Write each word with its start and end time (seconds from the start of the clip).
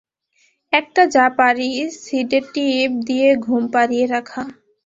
একটা 0.73 1.01
যা 1.15 1.25
পারি 1.37 1.69
সিডেটিভ 2.01 2.85
দিয়ে 3.07 3.29
ঘুম 3.45 3.63
পাড়িয়ে 3.73 4.05
রাখা। 4.07 4.41